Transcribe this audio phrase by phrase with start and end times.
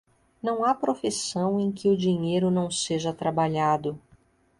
[0.41, 4.01] Não há profissão em que o dinheiro não seja trabalhado.